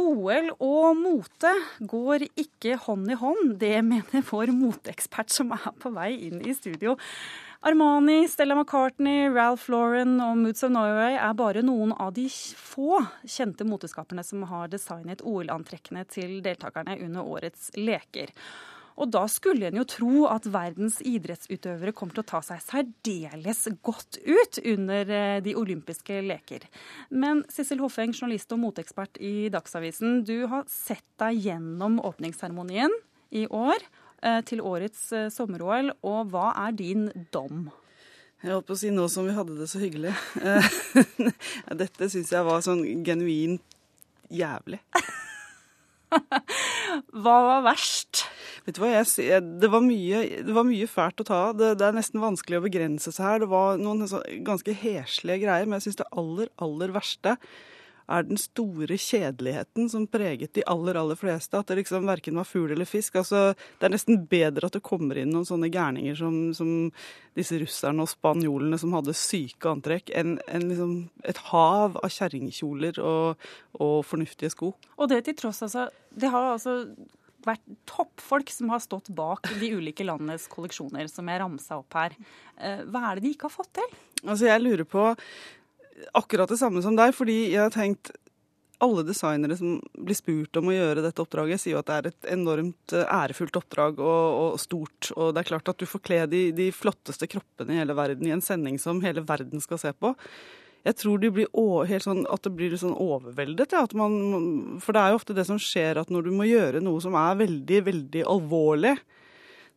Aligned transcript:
OL 0.00 0.50
og 0.56 0.96
mote 0.98 1.52
går 1.88 2.24
ikke 2.28 2.78
hånd 2.86 3.10
i 3.12 3.18
hånd. 3.20 3.54
Det 3.60 3.76
mener 3.84 4.24
vår 4.30 4.52
moteekspert 4.56 5.32
som 5.34 5.52
er 5.56 5.70
på 5.80 5.92
vei 5.94 6.14
inn 6.28 6.40
i 6.40 6.54
studio. 6.56 6.96
Armani, 7.60 8.24
Stella 8.28 8.56
McCartney, 8.56 9.28
Ralph 9.28 9.68
Lauren 9.68 10.16
og 10.24 10.38
Moods 10.40 10.64
of 10.64 10.72
Norway 10.72 11.18
er 11.20 11.36
bare 11.36 11.60
noen 11.66 11.92
av 11.92 12.14
de 12.16 12.24
få 12.56 13.02
kjente 13.28 13.66
moteskaperne 13.68 14.24
som 14.24 14.46
har 14.48 14.72
designet 14.72 15.20
OL-antrekkene 15.20 16.06
til 16.08 16.38
deltakerne 16.46 16.96
under 17.04 17.28
årets 17.36 17.68
leker. 17.76 18.32
Og 19.00 19.08
da 19.08 19.22
skulle 19.32 19.70
en 19.70 19.78
jo 19.80 19.86
tro 19.88 20.26
at 20.28 20.48
verdens 20.52 20.98
idrettsutøvere 21.06 21.94
kommer 21.96 22.16
til 22.16 22.24
å 22.24 22.30
ta 22.34 22.40
seg 22.44 22.60
særdeles 22.64 23.62
godt 23.86 24.20
ut 24.26 24.60
under 24.60 25.12
eh, 25.16 25.38
de 25.44 25.54
olympiske 25.56 26.20
leker. 26.26 26.66
Men 27.08 27.42
Sissel 27.52 27.80
Hoffeng, 27.80 28.12
journalist 28.12 28.52
og 28.52 28.60
moteekspert 28.66 29.20
i 29.24 29.48
Dagsavisen, 29.52 30.20
du 30.28 30.44
har 30.52 30.66
sett 30.68 31.06
deg 31.22 31.40
gjennom 31.46 31.96
åpningsseremonien 32.04 32.92
i 33.32 33.46
år 33.46 33.80
eh, 33.80 34.42
til 34.44 34.60
årets 34.60 35.06
eh, 35.16 35.30
sommer-OL, 35.32 35.94
og 36.04 36.34
hva 36.34 36.50
er 36.66 36.76
din 36.76 37.08
dom? 37.32 37.70
Jeg 38.40 38.54
holdt 38.54 38.68
på 38.68 38.76
å 38.76 38.80
si 38.80 38.92
nå 38.92 39.06
som 39.12 39.26
vi 39.28 39.36
hadde 39.36 39.56
det 39.58 39.68
så 39.68 39.80
hyggelig. 39.80 40.12
Dette 41.82 42.08
syns 42.08 42.32
jeg 42.32 42.46
var 42.46 42.62
sånn 42.64 42.84
genuint 43.04 43.76
jævlig. 44.32 44.80
Hva 46.10 47.36
var 47.46 47.66
verst? 47.68 48.24
Vet 48.66 48.76
du 48.76 48.82
hva, 48.82 48.92
jeg, 48.92 49.40
det, 49.62 49.70
var 49.72 49.82
mye, 49.84 50.22
det 50.46 50.54
var 50.56 50.68
mye 50.68 50.88
fælt 50.90 51.22
å 51.22 51.26
ta 51.26 51.40
av. 51.48 51.58
Det, 51.58 51.74
det, 51.80 51.88
er 51.88 51.96
nesten 51.96 52.22
vanskelig 52.22 52.60
å 52.60 52.64
begrense 52.66 53.12
seg 53.14 53.26
her. 53.26 53.42
Det 53.44 53.50
var 53.52 53.80
noen 53.80 54.06
ganske 54.46 54.76
heslige 54.82 55.42
greier, 55.46 55.68
men 55.68 55.78
jeg 55.78 55.88
syns 55.88 56.00
det 56.02 56.10
aller, 56.20 56.52
aller 56.60 56.96
verste 56.96 57.36
er 58.10 58.26
den 58.26 58.38
store 58.40 58.96
kjedeligheten 58.98 59.88
som 59.90 60.06
preget 60.10 60.54
de 60.56 60.64
aller, 60.70 60.98
aller 60.98 61.18
fleste. 61.18 61.58
At 61.58 61.70
det 61.70 61.80
liksom 61.80 62.08
verken 62.08 62.38
var 62.40 62.48
fugl 62.48 62.72
eller 62.74 62.88
fisk. 62.88 63.20
Altså, 63.20 63.52
det 63.78 63.86
er 63.86 63.94
nesten 63.94 64.24
bedre 64.30 64.66
at 64.66 64.76
det 64.76 64.82
kommer 64.86 65.20
inn 65.20 65.30
noen 65.34 65.46
sånne 65.48 65.70
gærninger 65.72 66.18
som, 66.18 66.38
som 66.56 66.72
disse 67.38 67.60
russerne 67.62 68.02
og 68.02 68.10
spanjolene 68.10 68.78
som 68.80 68.96
hadde 68.96 69.14
syke 69.16 69.70
antrekk, 69.70 70.10
enn 70.16 70.38
en 70.50 70.66
liksom 70.66 70.96
et 71.30 71.38
hav 71.52 71.98
av 72.00 72.10
kjerringkjoler 72.10 72.98
og, 73.04 73.48
og, 73.78 73.96
fornuftige 74.08 74.52
sko. 74.52 74.74
Og 74.98 75.12
det 75.12 75.22
til 75.28 75.38
tross, 75.38 75.62
altså. 75.66 75.88
Det 76.10 76.30
har 76.32 76.52
altså 76.56 76.80
vært 77.46 77.64
toppfolk 77.88 78.52
som 78.52 78.72
har 78.72 78.82
stått 78.84 79.10
bak 79.16 79.48
de 79.60 79.72
ulike 79.76 80.06
landenes 80.06 80.46
kolleksjoner, 80.50 81.10
som 81.10 81.28
jeg 81.30 81.42
ramsa 81.42 81.80
opp 81.80 81.98
her. 81.98 82.16
Eh, 82.58 82.84
hva 82.90 83.06
er 83.08 83.18
det 83.18 83.26
de 83.26 83.34
ikke 83.34 83.48
har 83.48 83.56
fått 83.56 83.72
til? 83.80 83.94
Altså, 84.24 84.48
jeg 84.50 84.64
lurer 84.64 84.88
på 84.88 85.10
akkurat 86.16 86.50
det 86.50 86.60
samme 86.60 86.82
som 86.84 86.96
deg, 86.96 87.12
fordi 87.16 87.38
jeg 87.52 87.62
har 87.62 87.74
tenkt 87.74 88.12
alle 88.80 89.02
designere 89.04 89.56
som 89.58 89.76
blir 89.92 90.16
spurt 90.16 90.56
om 90.56 90.70
å 90.70 90.74
gjøre 90.74 91.02
dette 91.04 91.20
oppdraget, 91.20 91.60
sier 91.60 91.74
jo 91.74 91.82
at 91.82 91.90
det 91.90 91.96
er 91.98 92.08
et 92.10 92.30
enormt 92.32 92.94
eh, 92.96 93.04
ærefullt 93.04 93.58
oppdrag 93.60 94.00
og, 94.00 94.38
og 94.40 94.60
stort. 94.62 95.10
Og 95.16 95.34
det 95.34 95.42
er 95.42 95.50
klart 95.52 95.68
at 95.72 95.80
du 95.80 95.86
får 95.88 96.04
kle 96.06 96.22
de, 96.32 96.46
de, 96.56 96.70
flotteste 96.72 97.28
kroppene 97.30 97.76
i 97.76 97.82
hele 97.82 97.96
verden 97.98 98.28
i 98.28 98.32
en 98.34 98.44
sending 98.44 98.80
som 98.80 99.02
hele 99.04 99.24
verden 99.26 99.60
skal 99.64 99.82
se 99.82 99.92
på. 99.92 100.14
Jeg 100.86 100.96
tror 100.96 101.20
de 101.20 101.28
blir 101.34 101.48
helt 101.90 102.04
sånn, 102.06 102.22
at 102.32 102.44
det 102.46 102.52
blir 102.56 102.74
sånn 102.80 102.96
overveldet. 102.96 103.74
Ja, 103.76 103.84
man, 104.00 104.78
for 104.80 104.96
det 104.96 105.02
er 105.02 105.12
jo 105.12 105.18
ofte 105.20 105.36
det 105.36 105.44
som 105.48 105.60
skjer 105.60 106.00
at 106.00 106.12
når 106.12 106.28
du 106.28 106.30
må 106.32 106.48
gjøre 106.48 106.80
noe 106.84 107.02
som 107.04 107.16
er 107.20 107.40
veldig, 107.42 107.80
veldig 107.90 108.22
alvorlig, 108.24 108.94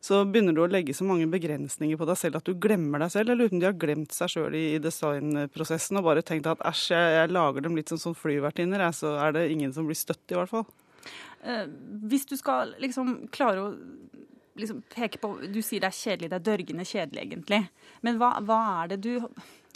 så 0.04 0.20
begynner 0.28 0.56
du 0.56 0.60
å 0.64 0.68
legge 0.68 0.92
så 0.96 1.04
mange 1.08 1.26
begrensninger 1.32 1.96
på 1.96 2.08
deg 2.08 2.18
selv 2.20 2.36
at 2.36 2.48
du 2.48 2.56
glemmer 2.60 3.00
deg 3.00 3.12
selv. 3.12 3.32
Eller 3.32 3.48
uten 3.48 3.60
de 3.60 3.68
har 3.68 3.76
glemt 3.80 4.12
seg 4.12 4.32
sjøl 4.32 4.56
i 4.56 4.64
designprosessen 4.84 6.00
og 6.00 6.08
bare 6.08 6.24
tenkt 6.24 6.48
at 6.50 6.64
æsj, 6.68 6.90
jeg, 6.92 7.12
jeg, 7.18 7.32
lager 7.36 7.64
dem 7.64 7.78
litt 7.78 7.92
som, 7.92 8.00
som 8.00 8.16
flyvertinner, 8.16 8.84
så 8.96 9.14
er 9.24 9.36
det 9.36 9.46
ingen 9.52 9.72
som 9.76 9.88
blir 9.88 9.96
støtt, 9.96 10.24
i 10.28 10.36
hvert 10.36 10.52
fall. 10.52 10.66
Eh, 11.44 11.64
hvis 12.08 12.28
du 12.28 12.36
skal 12.40 12.76
liksom 12.84 13.16
klare 13.32 13.64
å 13.64 13.72
liksom 14.60 14.84
peke 14.92 15.18
på 15.18 15.32
Du 15.50 15.58
sier 15.64 15.82
det 15.82 15.88
er 15.90 15.96
kjedelig, 15.96 16.30
det 16.30 16.38
er 16.38 16.48
dørgende 16.48 16.86
kjedelig, 16.88 17.24
egentlig. 17.24 17.60
Men 18.06 18.20
hva, 18.20 18.34
hva 18.44 18.60
er 18.82 18.92
det 18.94 19.00
du 19.04 19.12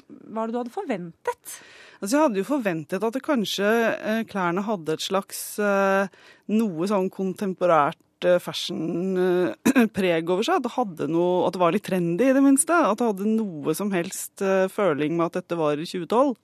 hva 0.09 0.43
er 0.43 0.49
det 0.49 0.57
du 0.57 0.61
hadde 0.63 0.75
forventet? 0.75 1.55
Altså, 1.99 2.13
jeg 2.13 2.23
hadde 2.23 2.43
jo 2.43 2.49
forventet 2.49 3.07
at 3.09 3.23
kanskje 3.25 3.71
eh, 3.97 4.21
klærne 4.29 4.63
hadde 4.67 4.95
et 4.95 5.03
slags 5.03 5.41
eh, 5.63 6.11
noe 6.55 6.91
sånn 6.91 7.11
kontemporært 7.13 8.03
Eh, 8.25 8.41
fashion-preg 8.43 10.31
over 10.33 10.43
seg. 10.43 10.59
At 10.59 10.97
det, 10.99 11.07
noe, 11.13 11.47
at 11.47 11.55
det 11.55 11.63
var 11.63 11.75
litt 11.75 11.87
trendy, 11.87 12.27
i 12.27 12.35
det 12.35 12.43
minste. 12.43 12.75
At 12.75 12.99
det 12.99 13.11
hadde 13.13 13.31
noe 13.31 13.75
som 13.79 13.93
helst 13.95 14.43
føling 14.75 15.15
med 15.19 15.29
at 15.29 15.41
dette 15.43 15.59
var 15.59 15.79
i 15.79 15.87
2012. 15.87 16.35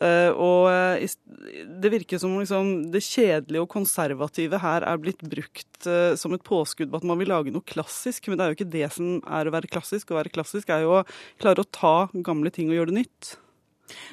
Uh, 0.00 0.32
og 0.40 1.04
det 1.82 1.90
virker 1.92 2.20
som 2.20 2.38
liksom, 2.40 2.70
det 2.94 3.02
kjedelige 3.04 3.64
og 3.64 3.68
konservative 3.74 4.60
her 4.62 4.86
er 4.88 5.02
blitt 5.02 5.20
brukt 5.20 5.84
uh, 5.84 6.14
som 6.16 6.32
et 6.32 6.44
påskudd 6.46 6.88
på 6.92 7.02
at 7.02 7.06
man 7.08 7.20
vil 7.20 7.32
lage 7.32 7.52
noe 7.52 7.66
klassisk. 7.66 8.30
Men 8.30 8.40
det 8.40 8.44
er 8.44 8.52
jo 8.52 8.58
ikke 8.60 8.72
det 8.72 8.88
som 8.96 9.20
er 9.26 9.48
å 9.48 9.54
være 9.54 9.70
klassisk. 9.72 10.10
Å 10.10 10.20
være 10.22 10.32
klassisk 10.32 10.72
er 10.72 10.86
jo 10.86 10.98
å 11.00 11.06
klare 11.42 11.64
å 11.64 11.72
ta 11.72 11.96
gamle 12.24 12.54
ting 12.54 12.72
og 12.72 12.78
gjøre 12.78 12.94
det 12.94 13.02
nytt. 13.02 13.34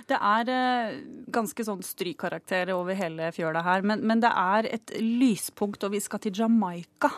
Det 0.09 0.17
er 0.17 0.51
eh, 0.51 0.99
ganske 1.31 1.65
sånn 1.65 1.83
strykkarakter 1.85 2.71
over 2.75 2.97
hele 2.97 3.29
fjøla 3.35 3.63
her, 3.65 3.85
men, 3.85 4.03
men 4.07 4.23
det 4.23 4.31
er 4.31 4.69
et 4.73 4.95
lyspunkt, 4.99 5.85
og 5.85 5.93
vi 5.95 6.01
skal 6.03 6.21
til 6.23 6.35
Jamaica 6.41 7.11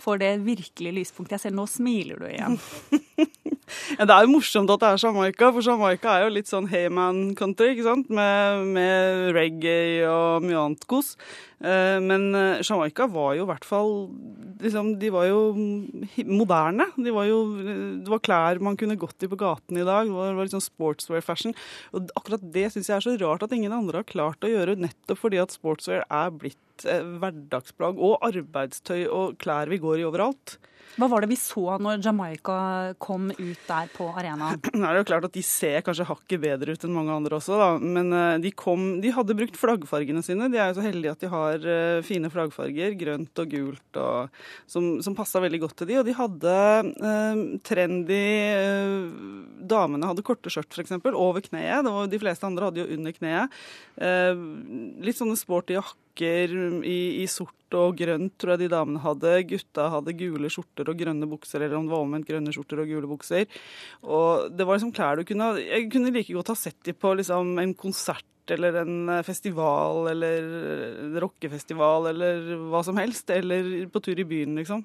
for 0.00 0.20
det 0.20 0.36
virkelige 0.44 1.00
lyspunktet. 1.00 1.38
Jeg 1.38 1.48
ser 1.48 1.56
nå 1.56 1.66
smiler 1.70 2.20
du 2.20 2.28
igjen. 2.30 2.58
ja, 3.96 4.04
det 4.08 4.14
er 4.14 4.26
jo 4.26 4.32
morsomt 4.32 4.70
at 4.70 4.82
det 4.82 4.90
er 4.92 5.02
Jamaica, 5.02 5.50
for 5.54 5.64
Jamaica 5.64 6.12
er 6.14 6.26
jo 6.26 6.34
litt 6.36 6.50
sånn 6.50 6.68
Heyman-country, 6.70 7.72
ikke 7.74 7.86
sant? 7.86 8.10
Med, 8.14 8.66
med, 8.76 9.30
reggae 9.36 10.06
og 10.10 10.46
mye 10.46 10.60
annet 10.60 10.86
kos. 10.90 11.14
Eh, 11.58 11.98
men 12.04 12.28
eh, 12.36 12.62
Jamaica 12.66 13.08
var 13.10 13.34
jo 13.38 13.46
i 13.46 13.48
hvert 13.48 13.64
fall 13.64 13.92
liksom, 14.60 14.90
De 15.00 15.08
var 15.14 15.24
jo 15.30 15.40
moderne. 16.28 16.88
De 17.00 17.14
var 17.16 17.26
jo, 17.30 17.40
det 18.04 18.12
var 18.12 18.22
klær 18.22 18.62
man 18.62 18.78
kunne 18.78 18.98
gått 19.00 19.26
i 19.26 19.30
på 19.30 19.40
gaten 19.40 19.80
i 19.80 19.86
dag. 19.86 20.06
Det 20.06 20.14
var, 20.14 20.36
var 20.36 20.46
litt 20.46 20.56
sånn 20.56 20.64
sportswear 20.64 21.24
fashion. 21.24 21.56
Og 21.96 22.12
akkurat 22.18 22.44
det 22.54 22.68
syns 22.74 22.92
jeg 22.92 22.98
er 22.98 23.08
så 23.08 23.16
rart 23.24 23.46
at 23.46 23.56
ingen 23.56 23.74
andre 23.74 24.02
har 24.02 24.08
klart 24.08 24.46
å 24.46 24.52
gjøre, 24.52 24.78
nettopp 24.80 25.24
fordi 25.24 25.42
at 25.42 25.54
sportswear 25.54 26.06
er 26.06 26.32
blitt 26.34 26.60
eh, 26.84 27.04
hverdagsplagg 27.22 27.96
og 27.96 28.24
arbeidstøy 28.26 29.06
og 29.06 29.38
klær 29.40 29.72
vi 29.72 29.80
går 29.82 30.02
i 30.02 30.08
overalt. 30.08 30.58
Hva 30.96 31.08
var 31.12 31.20
det 31.20 31.28
vi 31.28 31.36
så 31.36 31.76
når 31.82 32.00
Jamaica 32.04 32.56
kom 33.02 33.28
ut 33.28 33.64
der 33.68 33.88
på 33.92 34.06
arenaen? 34.16 34.62
Det 34.64 34.80
er 34.80 34.96
jo 34.96 35.08
klart 35.08 35.26
at 35.28 35.34
De 35.34 35.42
ser 35.44 35.82
kanskje 35.84 36.06
hakket 36.08 36.40
bedre 36.40 36.72
ut 36.72 36.86
enn 36.86 36.94
mange 36.94 37.12
andre 37.12 37.36
også, 37.36 37.58
da. 37.60 37.68
men 37.82 38.08
eh, 38.16 38.38
de, 38.40 38.52
kom, 38.56 38.86
de 39.04 39.12
hadde 39.12 39.36
brukt 39.36 39.58
flaggfargene 39.60 40.22
sine. 40.24 40.48
De 40.52 40.60
er 40.60 40.70
jo 40.70 40.78
så 40.78 40.86
heldige 40.86 41.12
at 41.12 41.24
de 41.24 41.30
har 41.32 41.66
uh, 41.66 42.04
fine 42.06 42.30
flaggfarger, 42.32 42.94
grønt 42.96 43.42
og 43.42 43.52
gult, 43.52 44.00
og, 44.00 44.40
som, 44.70 44.88
som 45.04 45.16
passa 45.18 45.42
veldig 45.44 45.60
godt 45.66 45.76
til 45.82 45.90
de. 45.90 45.98
Og 46.00 46.08
de 46.08 46.16
hadde 46.16 46.54
eh, 47.10 47.42
trendy 47.66 48.22
eh, 48.46 49.04
Damene 49.66 50.08
hadde 50.08 50.24
korte 50.24 50.52
skjørt 50.52 50.72
f.eks. 50.72 50.96
over 51.12 51.44
kneet. 51.44 51.84
Var, 51.84 52.08
de 52.08 52.22
fleste 52.22 52.48
andre 52.48 52.70
hadde 52.70 52.84
jo 52.84 52.88
under 52.96 53.14
kneet. 53.16 53.62
litt 55.04 55.18
sånne 55.18 55.36
sporty 55.38 55.76
jakker 55.76 56.05
i, 56.24 57.22
i 57.22 57.26
sort 57.30 57.52
og 57.76 57.96
grønt, 57.98 58.36
tror 58.38 58.54
jeg 58.54 58.64
de 58.64 58.70
damene 58.72 59.02
hadde. 59.02 59.32
Gutta 59.50 59.88
hadde 59.90 60.14
gule 60.18 60.50
skjorter 60.52 60.92
og 60.92 61.00
grønne 61.00 61.28
bukser, 61.30 61.62
eller 61.62 61.78
om 61.78 61.88
det 61.88 61.94
var 61.94 62.04
omvendt 62.04 62.30
grønne 62.30 62.54
skjorter 62.54 62.82
og 62.82 62.92
gule 62.92 63.10
bukser. 63.10 63.50
Og 64.06 64.48
det 64.54 64.66
var 64.66 64.78
liksom 64.78 64.94
klær 64.94 65.18
du 65.18 65.26
kunne 65.26 65.52
Jeg 65.60 65.90
kunne 65.92 66.14
like 66.14 66.34
godt 66.34 66.54
ha 66.54 66.58
sett 66.58 66.78
de 66.86 66.94
på 66.94 67.14
liksom 67.18 67.58
en 67.62 67.74
konsert 67.74 68.24
eller 68.54 68.76
en 68.78 69.10
festival 69.26 70.06
eller 70.12 71.18
rockefestival 71.20 72.12
eller 72.12 72.52
hva 72.70 72.82
som 72.86 72.98
helst. 73.00 73.30
Eller 73.34 73.88
på 73.90 74.02
tur 74.04 74.20
i 74.22 74.28
byen, 74.28 74.54
liksom. 74.60 74.84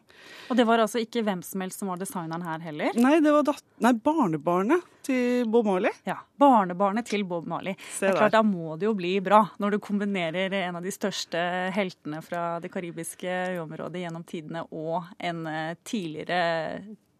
Og 0.50 0.58
det 0.58 0.66
var 0.66 0.82
altså 0.82 1.02
ikke 1.04 1.22
hvem 1.28 1.44
som 1.46 1.62
helst 1.62 1.84
som 1.84 1.92
var 1.92 2.02
designeren 2.02 2.46
her 2.46 2.66
heller? 2.66 2.98
Nei, 2.98 3.20
det 3.22 3.36
var 3.36 3.62
Nei, 3.82 3.94
barnebarnet 3.94 4.88
til 5.06 5.50
Bob 5.52 5.68
Marley. 5.70 5.94
Ja, 6.08 6.20
barnebarnet 6.42 7.10
til 7.10 7.26
Bob 7.28 7.48
Marley. 7.50 7.78
Se 7.98 8.08
det 8.08 8.16
er 8.16 8.20
klart, 8.24 8.36
Da 8.38 8.44
må 8.46 8.78
det 8.80 8.90
jo 8.90 8.96
bli 8.98 9.16
bra, 9.24 9.44
når 9.62 9.76
du 9.76 9.80
kombinerer 9.84 10.54
en 10.64 10.80
av 10.80 10.86
de 10.86 10.94
største 10.94 11.44
heltene 11.76 12.22
fra 12.26 12.60
det 12.64 12.72
karibiske 12.74 13.38
øyområdet 13.56 14.06
gjennom 14.06 14.26
tidene 14.28 14.66
og 14.72 15.10
en 15.20 15.46
eh, 15.50 15.78
tidligere 15.88 16.42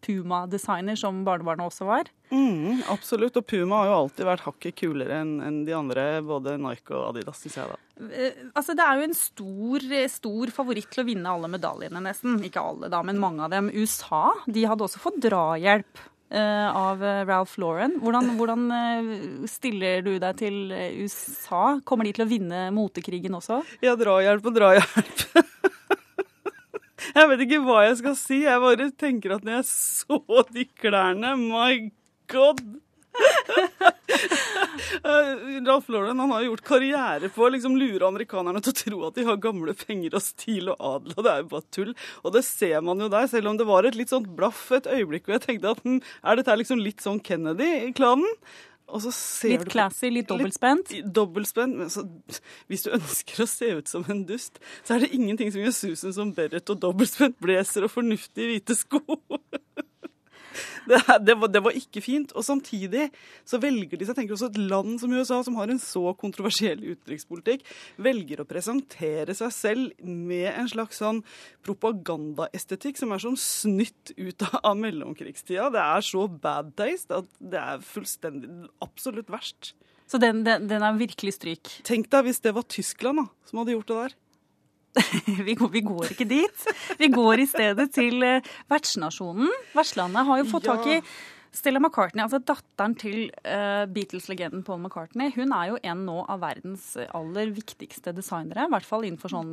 Puma-designer, 0.02 0.96
som 0.98 1.22
barnebarnet 1.24 1.68
også 1.68 1.86
var. 1.86 2.08
Mm, 2.32 2.82
absolutt, 2.90 3.36
og 3.38 3.46
Puma 3.46 3.82
har 3.82 3.90
jo 3.90 3.98
alltid 4.00 4.26
vært 4.26 4.44
hakket 4.48 4.76
kulere 4.80 5.20
enn 5.22 5.36
en 5.44 5.60
de 5.68 5.76
andre, 5.76 6.06
både 6.26 6.56
Nike 6.58 6.96
og 6.96 7.12
Adidas, 7.12 7.42
syns 7.44 7.58
jeg 7.60 7.70
da. 7.70 7.78
Uh, 8.02 8.40
altså, 8.58 8.74
det 8.74 8.82
er 8.82 8.98
jo 8.98 9.06
en 9.06 9.14
stor, 9.14 9.86
stor 10.10 10.54
favoritt 10.56 10.90
til 10.90 11.04
å 11.04 11.06
vinne 11.06 11.34
alle 11.36 11.50
medaljene, 11.52 12.02
nesten. 12.02 12.40
Ikke 12.42 12.64
alle, 12.72 12.90
da, 12.90 13.02
men 13.06 13.20
mange 13.22 13.46
av 13.46 13.54
dem. 13.54 13.70
USA 13.70 14.32
de 14.50 14.66
hadde 14.66 14.88
også 14.88 15.04
fått 15.04 15.22
drahjelp 15.22 16.02
Eh, 16.02 16.11
av 16.38 17.02
eh, 17.04 17.22
Ralph 17.28 17.58
Lauren. 17.60 17.98
Hvordan, 18.02 18.32
hvordan, 18.38 18.66
eh, 18.76 19.46
stiller 19.50 20.04
du 20.06 20.14
deg 20.22 20.38
til 20.40 20.72
USA? 21.02 21.78
Kommer 21.84 22.08
de 22.08 22.14
til 22.16 22.26
å 22.26 22.30
vinne 22.30 22.66
motekrigen 22.74 23.36
også? 23.38 23.62
Ja, 23.84 23.96
drahjelp 23.98 24.48
og 24.48 24.56
drahjelp. 24.56 25.26
Jeg 27.12 27.28
vet 27.28 27.42
ikke 27.44 27.58
hva 27.66 27.82
jeg 27.84 27.96
skal 27.98 28.14
si. 28.16 28.38
Jeg 28.46 28.60
bare 28.62 28.86
tenker 28.96 29.34
at 29.34 29.42
når 29.44 29.58
jeg 29.58 29.66
så 29.68 30.44
de 30.54 30.64
klærne 30.80 31.34
My 31.36 31.90
God! 32.32 32.62
Uh, 35.22 35.60
Ralph 35.66 35.90
Lauren 35.92 36.18
han 36.22 36.34
har 36.34 36.46
gjort 36.46 36.64
karriere 36.66 37.30
på 37.32 37.46
å 37.46 37.52
liksom 37.54 37.76
lure 37.80 38.08
amerikanerne 38.08 38.62
til 38.64 38.74
å 38.74 38.80
tro 38.80 38.98
at 39.08 39.18
de 39.18 39.26
har 39.28 39.40
gamle 39.42 39.74
penger 39.78 40.18
og 40.18 40.24
stil 40.24 40.72
og 40.72 40.82
adel, 40.92 41.14
og 41.16 41.26
det 41.26 41.32
er 41.32 41.44
jo 41.44 41.52
bare 41.54 41.68
tull. 41.78 41.94
Og 42.22 42.34
det 42.36 42.44
ser 42.48 42.82
man 42.84 43.00
jo 43.02 43.10
der, 43.12 43.30
selv 43.30 43.52
om 43.52 43.60
det 43.60 43.68
var 43.68 43.88
et 43.88 43.98
litt 43.98 44.12
sånt 44.12 44.28
blaff 44.36 44.66
et 44.74 44.90
øyeblikk 44.90 45.28
hvor 45.28 45.38
jeg 45.38 45.46
tenkte 45.46 45.72
at 45.76 45.86
hm, 45.86 46.02
er 46.02 46.38
dette 46.38 46.58
liksom 46.62 46.82
litt 46.82 47.04
sånn 47.04 47.22
Kennedy-klanen? 47.24 48.36
litt 49.54 49.70
classy, 49.72 50.10
litt 50.12 50.28
dobbeltspent? 50.28 50.92
Dobbeltspent. 51.16 51.78
Men 51.78 51.92
så, 51.92 52.04
hvis 52.68 52.84
du 52.84 52.90
ønsker 52.92 53.44
å 53.44 53.48
se 53.48 53.70
ut 53.78 53.88
som 53.88 54.04
en 54.12 54.24
dust, 54.28 54.60
så 54.84 54.96
er 54.96 55.06
det 55.06 55.14
ingenting 55.16 55.52
som 55.54 55.62
gjør 55.64 55.76
susen 55.76 56.12
som 56.16 56.34
Berret 56.36 56.68
og 56.72 56.82
dobbeltspent 56.82 57.38
blazer 57.42 57.86
og 57.86 57.94
fornuftige 57.94 58.50
hvite 58.50 58.76
sko. 58.76 59.00
Det, 60.88 60.98
det, 61.26 61.34
var, 61.38 61.50
det, 61.52 61.62
var, 61.62 61.76
ikke 61.78 62.02
fint. 62.04 62.32
Og 62.36 62.44
samtidig 62.46 63.08
så 63.48 63.60
velger 63.62 64.00
de 64.00 64.08
seg 64.08 64.18
tenker 64.18 64.36
også 64.36 64.50
et 64.50 64.60
land 64.60 64.98
som 65.02 65.12
USA, 65.14 65.40
som 65.46 65.58
har 65.60 65.70
en 65.70 65.80
så 65.82 66.14
kontroversiell 66.18 66.82
utenrikspolitikk, 66.82 67.64
velger 68.02 68.42
å 68.42 68.48
presentere 68.48 69.36
seg 69.38 69.54
selv 69.54 70.02
med 70.02 70.48
en 70.50 70.70
slags 70.72 71.02
sånn 71.02 71.22
propagandaestetikk 71.66 72.98
som 73.00 73.14
er 73.14 73.22
sånn 73.22 73.38
snytt 73.40 74.14
ut 74.18 74.46
av 74.62 74.74
mellomkrigstida. 74.80 75.70
Det 75.72 75.84
er 75.84 76.08
så 76.08 76.26
bad 76.26 76.74
taste 76.78 77.22
at 77.22 77.30
det 77.38 77.62
er 77.62 77.86
fullstendig 77.86 78.50
absolutt 78.82 79.30
verst. 79.32 79.74
Så 80.10 80.18
den, 80.20 80.42
den, 80.44 80.66
den 80.68 80.82
er 80.84 80.98
virkelig 80.98 81.38
stryk? 81.38 81.70
Tenk 81.88 82.10
deg 82.12 82.26
hvis 82.26 82.42
det 82.44 82.52
var 82.56 82.66
Tyskland 82.68 83.22
da, 83.22 83.28
som 83.48 83.62
hadde 83.62 83.76
gjort 83.78 83.88
det 83.88 84.00
der. 84.00 84.18
vi, 85.46 85.54
går, 85.54 85.68
vi, 85.72 85.80
går, 85.80 86.10
ikke 86.12 86.28
dit. 86.28 86.66
Vi 86.98 87.08
går 87.12 87.44
i 87.44 87.46
stedet 87.48 87.88
til 87.94 88.24
eh, 88.26 88.50
vertsnasjonen. 88.72 89.48
Vertslandet 89.72 90.28
har 90.28 90.42
jo 90.42 90.48
fått 90.50 90.68
tak 90.68 90.88
i 90.90 90.98
Stella 91.52 91.82
McCartney, 91.82 92.22
altså 92.24 92.38
datteren 92.40 92.94
til 92.96 93.26
uh, 93.44 93.84
Beatles-legenden 93.92 94.62
Paul 94.64 94.78
McCartney, 94.80 95.28
hun 95.34 95.50
er 95.52 95.68
jo 95.68 95.80
en 95.84 96.04
nå 96.06 96.22
av 96.32 96.40
verdens 96.40 96.94
aller 97.12 97.50
viktigste 97.52 98.14
designere. 98.16 98.64
I 98.64 98.72
hvert 98.72 98.88
fall 98.88 99.04
innenfor 99.04 99.34
sånn, 99.34 99.50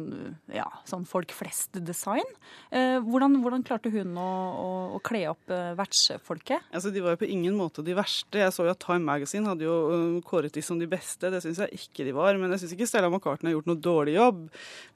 ja, 0.55 0.67
sånn 0.87 1.03
folk 1.09 1.33
flest-design. 1.35 2.23
Uh, 2.71 3.03
hvordan, 3.03 3.35
hvordan, 3.43 3.65
klarte 3.67 3.91
hun 3.91 4.15
å, 4.15 4.27
å, 4.63 4.69
å 4.95 5.01
kle 5.03 5.25
opp 5.33 5.51
uh, 5.51 5.73
vertsfolket? 5.75 6.69
Altså, 6.71 6.93
de 6.95 7.03
var 7.03 7.17
jo 7.17 7.21
på 7.25 7.29
ingen 7.33 7.57
måte 7.59 7.83
de 7.83 7.97
verste. 7.97 8.39
Jeg 8.45 8.55
så 8.55 8.69
jo 8.69 8.71
at 8.71 8.79
Time 8.85 9.03
Magazine 9.03 9.51
hadde 9.51 9.67
jo 9.67 10.23
kåret 10.23 10.55
de 10.55 10.63
som 10.63 10.79
de 10.79 10.87
beste. 10.87 11.27
Det 11.27 11.43
syns 11.43 11.59
jeg 11.65 11.81
ikke 11.81 12.07
de 12.07 12.15
var. 12.15 12.39
Men 12.39 12.55
jeg 12.55 12.63
syns 12.63 12.77
ikke 12.77 12.87
Stella 12.87 13.11
McCartney 13.11 13.51
har 13.51 13.57
gjort 13.57 13.73
noe 13.73 13.83
dårlig 13.89 14.15
jobb. 14.15 14.47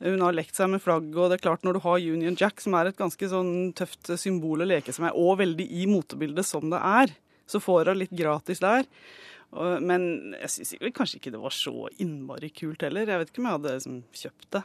Hun 0.07 0.23
har 0.23 0.39
lekt 0.39 0.55
seg 0.55 0.71
med 0.71 0.83
flagget, 0.85 1.19
og 1.19 1.27
det 1.27 1.41
er 1.41 1.45
klart 1.49 1.67
når 1.67 1.81
du 1.81 1.83
har 1.89 2.09
Union 2.15 2.39
Jack, 2.39 2.63
som 2.63 2.79
er 2.79 2.93
et 2.93 3.01
ganske 3.03 3.31
sånn 3.35 3.53
tøft 3.75 4.15
symbol 4.23 4.63
å 4.63 4.71
leke 4.71 4.95
seg 4.95 5.09
med, 5.09 5.19
og 5.19 5.41
veldig 5.43 5.67
i 5.67 5.91
motebildet 5.91 6.47
som 6.47 6.71
det 6.71 6.79
er 6.79 6.92
er. 7.01 7.13
Så 7.49 7.61
får 7.63 7.91
hun 7.91 7.99
litt 8.01 8.13
gratis 8.15 8.61
der. 8.63 8.87
Men 9.53 10.33
jeg 10.39 10.49
syns 10.49 10.75
kanskje 10.95 11.19
ikke 11.19 11.33
det 11.35 11.41
var 11.43 11.53
så 11.53 11.87
innmari 12.01 12.49
kult 12.55 12.85
heller. 12.85 13.09
Jeg 13.09 13.21
vet 13.21 13.33
ikke 13.33 13.43
om 13.43 13.49
jeg 13.49 13.57
hadde 13.59 13.73
liksom, 13.77 13.99
kjøpt 14.23 14.47
det. 14.55 14.63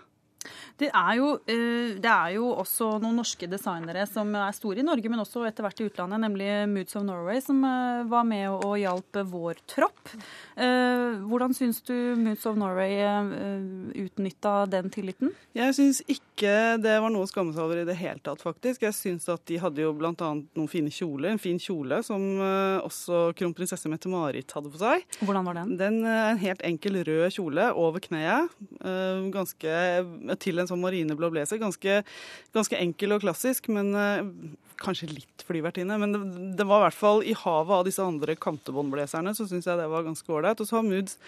Det 0.79 0.89
er, 0.95 1.15
jo, 1.19 1.33
eh, 1.51 1.97
det 1.99 2.11
er, 2.11 2.35
jo, 2.37 2.53
også 2.63 2.93
noen 3.03 3.19
norske 3.19 3.49
designere 3.51 4.05
som 4.07 4.31
er 4.39 4.55
store 4.55 4.83
i 4.83 4.87
Norge, 4.87 5.11
men 5.11 5.23
også 5.25 5.43
etter 5.49 5.67
hvert 5.67 5.81
i 5.83 5.89
utlandet, 5.89 6.23
nemlig 6.23 6.51
Moods 6.71 6.95
of 6.99 7.03
Norway, 7.07 7.41
som 7.43 7.65
eh, 7.67 8.05
var 8.11 8.27
med 8.29 8.47
og 8.53 8.77
hjalp 8.79 9.19
vår 9.33 9.59
tropp. 9.67 10.13
Eh, 10.55 11.19
hvordan 11.27 11.57
syns 11.57 11.83
du 11.87 11.95
Moods 12.19 12.47
of 12.47 12.59
Norway 12.59 13.01
utnytta 13.99 14.69
den 14.71 14.93
tilliten? 14.95 15.33
Jeg 15.57 15.75
syns 15.75 16.01
ikke 16.07 16.79
det 16.79 16.95
var 17.03 17.11
noe 17.11 17.27
å 17.27 17.31
skamme 17.31 17.55
seg 17.55 17.65
over 17.65 17.83
i 17.83 17.89
det 17.89 17.99
hele 17.99 18.23
tatt, 18.23 18.43
faktisk. 18.45 18.87
Jeg 18.87 18.95
syns 18.95 19.27
at 19.33 19.43
de 19.51 19.59
hadde 19.59 19.83
jo 19.83 19.91
bl.a. 19.99 20.13
noen 20.15 20.71
fine 20.71 20.93
kjoler. 20.95 21.33
En 21.35 21.43
fin 21.43 21.59
kjole 21.63 22.01
som 22.07 22.23
også 22.85 23.33
kronprinsesse 23.39 23.91
Mette-Marit 23.91 24.55
hadde 24.55 24.71
på 24.71 24.81
seg. 24.81 25.03
Hvordan 25.25 25.51
var 25.51 25.59
den? 25.59 25.75
Den 25.81 26.01
En 26.07 26.39
helt 26.41 26.63
enkel 26.67 27.01
rød 27.07 27.35
kjole 27.35 27.69
over 27.79 28.03
kneet. 28.05 28.55
Ganske 29.35 29.75
til 30.43 30.61
en 30.61 30.69
sånn 30.71 30.83
marineblå 30.83 31.31
blazer. 31.33 31.61
Ganske, 31.63 32.01
ganske, 32.57 32.79
enkel 32.79 33.17
og 33.17 33.23
klassisk, 33.25 33.71
men 33.73 33.93
uh, 33.97 34.23
kanskje 34.83 35.11
litt 35.13 35.45
flyvertinne. 35.49 35.99
Men 36.01 36.15
det, 36.15 36.23
det, 36.61 36.67
var 36.69 36.83
i 36.83 36.87
hvert 36.89 36.99
fall 36.99 37.25
i 37.25 37.37
havet 37.39 37.75
av 37.79 37.89
disse 37.89 38.05
andre 38.05 38.37
kantebåndblazerne, 38.39 39.35
så 39.37 39.49
syns 39.49 39.69
jeg 39.71 39.81
det 39.81 39.91
var 39.91 40.07
ganske 40.07 40.35
ålreit. 40.35 40.61
Og 40.61 40.69
så 40.69 40.79
har 40.79 40.89
Moods 40.89 41.19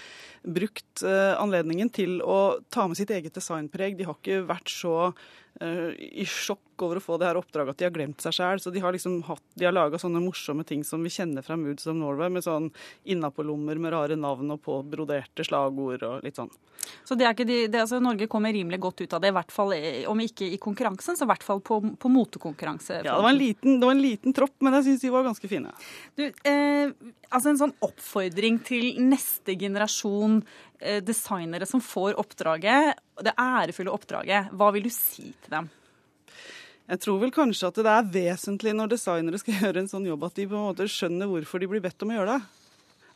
brukt 0.44 1.05
uh, 1.06 1.37
anledningen 1.41 1.93
til 1.94 2.19
å 2.20 2.61
ta 2.73 2.88
med 2.91 3.00
sitt 3.00 3.12
eget 3.14 3.37
designpreg. 3.37 3.99
De 3.99 4.08
har 4.08 4.19
ikke 4.19 4.43
vært 4.50 4.73
så 4.73 5.12
i 5.61 6.25
sjokk 6.25 6.85
over 6.85 6.97
å 6.97 7.02
få 7.05 7.19
det 7.20 7.29
her 7.29 7.38
oppdraget 7.41 7.75
at 7.75 7.81
de 7.81 7.87
har 7.88 7.93
glemt 7.94 8.23
seg 8.25 8.37
sjæl. 8.37 8.62
Så 8.62 8.73
de 8.73 8.81
har 8.81 8.94
liksom 8.94 9.19
hatt, 9.26 9.43
de 9.58 9.67
har 9.69 9.75
laga 9.75 10.00
sånne 10.00 10.23
morsomme 10.23 10.64
ting 10.64 10.85
som 10.87 11.02
vi 11.05 11.12
kjenner 11.12 11.44
fra 11.44 11.58
Moods 11.61 11.88
of 11.91 11.99
Norway, 11.99 12.31
med 12.32 12.47
sånn 12.47 12.70
innapålommer 13.05 13.81
med 13.81 13.93
rare 13.94 14.17
navn 14.17 14.55
og 14.55 14.62
påbroderte 14.64 15.44
slagord 15.47 16.06
og 16.06 16.25
litt 16.25 16.41
sånn. 16.41 16.52
Så 17.05 17.17
det 17.19 17.26
er 17.26 17.35
ikke 17.35 17.47
de, 17.49 17.58
det, 17.69 17.82
altså, 17.82 18.00
Norge 18.02 18.29
kommer 18.31 18.55
rimelig 18.55 18.81
godt 18.81 19.02
ut 19.02 19.14
av 19.17 19.23
det, 19.23 19.32
i 19.32 19.37
hvert 19.37 19.52
fall 19.52 19.75
om 20.11 20.23
ikke 20.25 20.49
i 20.49 20.58
konkurransen, 20.62 21.19
så 21.19 21.26
i 21.26 21.31
hvert 21.31 21.44
fall 21.44 21.61
på, 21.64 21.81
på 22.00 22.12
motekonkurranse. 22.12 23.02
Ja, 23.05 23.19
det 23.19 23.26
var, 23.26 23.37
liten, 23.37 23.76
det 23.81 23.88
var, 23.88 23.97
en 23.97 24.05
liten, 24.05 24.37
tropp, 24.37 24.56
men 24.64 24.79
jeg 24.79 24.88
syns 24.88 25.05
de 25.05 25.12
var 25.12 25.26
ganske 25.29 25.50
fine. 25.50 25.75
Du, 26.17 26.25
eh, 26.25 26.93
altså 27.29 27.52
En 27.52 27.61
sånn 27.61 27.76
oppfordring 27.85 28.61
til 28.67 29.00
neste 29.02 29.56
generasjon 29.61 30.41
eh, 30.41 30.69
designere 31.04 31.66
som 31.68 31.82
får 31.84 32.16
oppdraget, 32.20 33.00
det 33.20 33.34
ærefulle 33.36 33.92
oppdraget, 33.92 34.48
hva 34.56 34.70
vil 34.72 34.86
du 34.86 34.92
si 34.94 35.28
til 35.44 35.52
dem? 35.52 35.68
Jeg 36.90 37.02
tror 37.04 37.20
vel 37.20 37.30
kanskje 37.34 37.68
at 37.68 37.76
det 37.78 37.90
er 37.92 38.08
vesentlig 38.14 38.72
når 38.74 38.94
designere 38.94 39.38
skal 39.42 39.58
gjøre 39.64 39.84
en 39.84 39.90
sånn 39.92 40.08
jobb, 40.08 40.24
at 40.26 40.40
de 40.40 40.48
på 40.48 40.56
en 40.56 40.70
måte 40.70 40.88
skjønner 40.90 41.30
hvorfor 41.30 41.62
de 41.62 41.68
blir 41.70 41.84
bedt 41.84 42.06
om 42.06 42.14
å 42.14 42.18
gjøre 42.18 42.38
det 42.38 42.40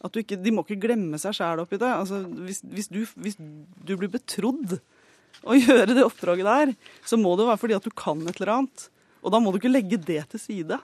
at 0.04 0.18
ikke, 0.20 0.40
De 0.40 0.52
må 0.52 0.64
ikke 0.64 0.82
glemme 0.84 1.20
seg 1.20 1.36
sjæl 1.38 1.62
oppi 1.62 1.78
det. 1.80 1.88
Altså, 1.88 2.20
hvis, 2.44 2.60
hvis, 2.68 2.90
du, 2.92 3.00
hvis, 3.24 3.38
du, 3.38 3.94
blir 3.96 4.12
betrodd 4.12 4.76
å 5.44 5.56
gjøre 5.66 5.96
det 5.96 6.04
oppdraget 6.04 6.48
der, 6.48 6.74
så 7.06 7.18
må 7.20 7.34
det 7.38 7.48
være 7.48 7.62
fordi 7.62 7.78
at 7.78 7.86
du 7.86 7.94
kan 7.96 8.20
et 8.28 8.40
eller 8.40 8.58
annet. 8.58 8.88
Og 9.24 9.32
da 9.32 9.40
må 9.40 9.52
du 9.52 9.60
ikke 9.60 9.72
legge 9.72 10.00
det 10.00 10.20
til 10.34 10.42
side. 10.42 10.80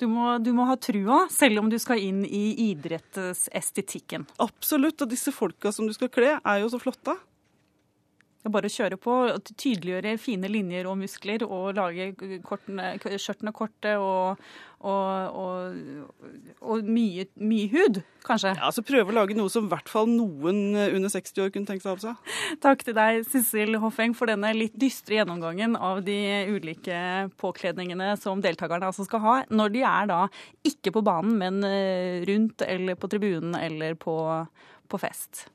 Du 0.00 0.06
må, 0.08 0.38
du 0.40 0.54
må 0.56 0.64
ha 0.64 0.78
trua, 0.80 1.26
selv 1.28 1.60
om 1.60 1.66
du 1.68 1.76
skal 1.80 2.00
inn 2.00 2.22
i 2.24 2.70
idrettsestetikken. 2.70 4.24
Absolutt. 4.40 5.04
Og 5.04 5.10
disse 5.12 5.32
folka 5.34 5.72
som 5.76 5.88
du 5.88 5.92
skal 5.92 6.08
kle, 6.12 6.38
er 6.40 6.62
jo 6.62 6.70
så 6.72 6.80
flotte. 6.80 7.18
Bare 8.48 8.70
å 8.70 8.72
kjøre 8.72 8.96
på, 8.96 9.14
tydeliggjøre 9.44 10.14
fine 10.16 10.48
linjer 10.48 10.86
og 10.88 10.96
muskler 11.02 11.42
og 11.44 11.74
lage 11.76 12.38
kortene, 12.40 12.94
skjørtene 12.96 13.52
korte 13.52 13.92
og, 14.00 14.40
og, 14.80 15.36
og, 15.36 16.54
og 16.64 16.88
mye, 16.88 17.26
mye, 17.36 17.66
hud, 17.68 18.00
kanskje. 18.24 18.54
Ja, 18.56 18.70
så 18.72 18.80
Prøve 18.86 19.12
å 19.12 19.18
lage 19.18 19.36
noe 19.36 19.52
som 19.52 19.68
i 19.68 19.72
hvert 19.74 19.92
fall 19.92 20.08
noen 20.08 20.72
under 20.72 21.12
60 21.12 21.44
år 21.44 21.52
kunne 21.52 21.68
tenkt 21.68 21.84
seg 21.84 21.92
å 21.92 21.98
ha 21.98 22.00
på 22.00 22.06
seg. 22.06 22.32
Takk 22.64 22.86
til 22.88 22.96
deg, 22.96 23.20
Sissel 23.28 23.76
Hoffeng, 23.84 24.16
for 24.16 24.32
denne 24.32 24.54
litt 24.56 24.80
dystre 24.80 25.20
gjennomgangen 25.20 25.76
av 25.76 26.00
de 26.08 26.18
ulike 26.48 27.28
påkledningene 27.44 28.14
som 28.24 28.40
deltakerne 28.40 28.88
altså 28.88 29.04
skal 29.04 29.24
ha, 29.26 29.38
når 29.52 29.76
de 29.76 29.84
er 29.84 30.10
da 30.14 30.24
ikke 30.64 30.96
på 30.96 31.04
banen, 31.04 31.36
men 31.44 31.60
eh, 31.68 32.24
rundt 32.32 32.64
eller 32.64 32.96
på 32.96 33.12
tribunen 33.12 33.60
eller 33.60 34.00
på, 34.00 34.16
på 34.88 35.04
fest. 35.04 35.50